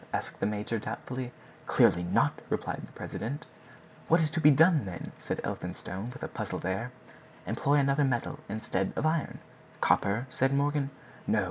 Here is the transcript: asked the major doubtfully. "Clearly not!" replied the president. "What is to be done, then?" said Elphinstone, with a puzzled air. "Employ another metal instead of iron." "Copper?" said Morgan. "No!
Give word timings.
asked 0.13 0.39
the 0.39 0.47
major 0.47 0.79
doubtfully. 0.79 1.31
"Clearly 1.67 2.01
not!" 2.01 2.39
replied 2.49 2.87
the 2.87 2.91
president. 2.93 3.45
"What 4.07 4.19
is 4.19 4.31
to 4.31 4.41
be 4.41 4.49
done, 4.49 4.85
then?" 4.85 5.11
said 5.19 5.39
Elphinstone, 5.43 6.09
with 6.09 6.23
a 6.23 6.27
puzzled 6.27 6.65
air. 6.65 6.91
"Employ 7.45 7.75
another 7.75 8.03
metal 8.03 8.39
instead 8.49 8.93
of 8.95 9.05
iron." 9.05 9.37
"Copper?" 9.79 10.25
said 10.31 10.55
Morgan. 10.55 10.89
"No! 11.27 11.39